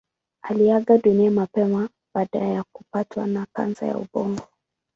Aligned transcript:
Aliaga 0.41 0.97
dunia 0.97 1.31
mapema 1.31 1.89
baada 2.15 2.39
ya 2.39 2.63
kupatwa 2.75 3.27
na 3.27 3.47
kansa 3.53 3.85
ya 3.87 3.97
ubongo. 3.97 4.47